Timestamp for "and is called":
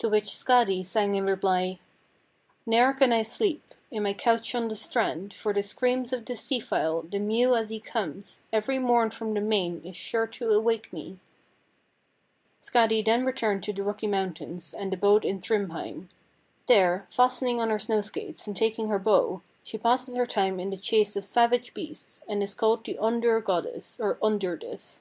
22.28-22.84